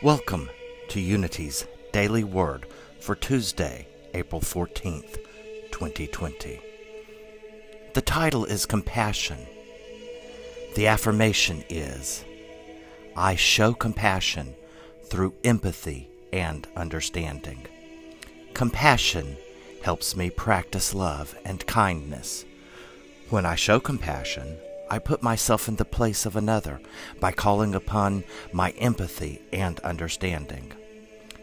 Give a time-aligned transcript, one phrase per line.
[0.00, 0.48] Welcome
[0.90, 2.66] to Unity's Daily Word
[3.00, 5.16] for Tuesday, April 14th,
[5.72, 6.60] 2020.
[7.94, 9.38] The title is Compassion.
[10.76, 12.24] The affirmation is
[13.16, 14.54] I show compassion
[15.02, 17.66] through empathy and understanding.
[18.54, 19.36] Compassion
[19.82, 22.44] helps me practice love and kindness.
[23.30, 24.58] When I show compassion,
[24.90, 26.80] I put myself in the place of another
[27.20, 30.72] by calling upon my empathy and understanding.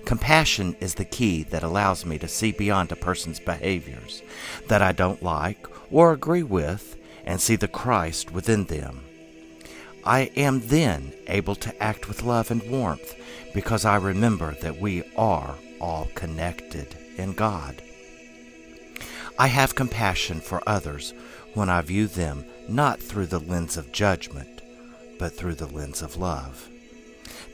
[0.05, 4.21] Compassion is the key that allows me to see beyond a person's behaviors
[4.67, 6.95] that I don't like or agree with
[7.25, 9.01] and see the Christ within them.
[10.03, 13.15] I am then able to act with love and warmth
[13.53, 17.81] because I remember that we are all connected in God.
[19.39, 21.13] I have compassion for others
[21.55, 24.61] when I view them not through the lens of judgment,
[25.17, 26.69] but through the lens of love.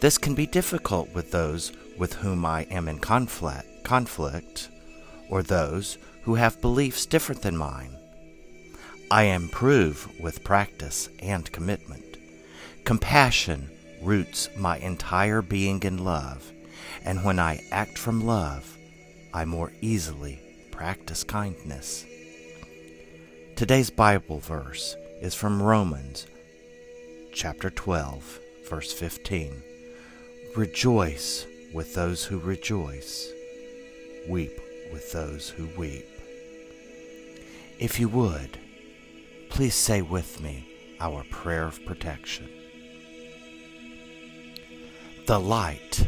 [0.01, 4.69] This can be difficult with those with whom I am in conflict, conflict
[5.29, 7.95] or those who have beliefs different than mine.
[9.11, 12.17] I improve with practice and commitment.
[12.85, 13.69] Compassion
[14.01, 16.51] roots my entire being in love,
[17.03, 18.77] and when I act from love,
[19.33, 20.39] I more easily
[20.71, 22.05] practice kindness.
[23.61, 26.25] Today's Bible verse is from Romans
[27.31, 29.61] chapter 12, verse 15.
[30.55, 33.31] Rejoice with those who rejoice,
[34.27, 34.59] weep
[34.91, 36.07] with those who weep.
[37.77, 38.57] If you would,
[39.49, 40.67] please say with me
[40.99, 42.49] our prayer of protection.
[45.27, 46.07] The light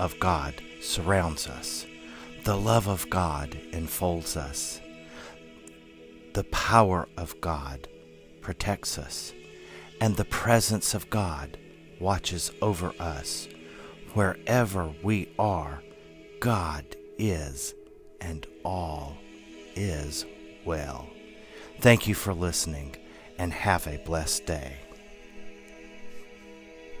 [0.00, 1.84] of God surrounds us.
[2.44, 4.80] The love of God enfolds us.
[6.34, 7.88] The power of God
[8.40, 9.32] protects us.
[10.00, 11.56] And the presence of God
[12.00, 13.48] watches over us.
[14.14, 15.82] Wherever we are,
[16.40, 16.84] God
[17.18, 17.74] is,
[18.20, 19.16] and all
[19.76, 20.26] is
[20.64, 21.08] well.
[21.80, 22.96] Thank you for listening,
[23.38, 24.76] and have a blessed day.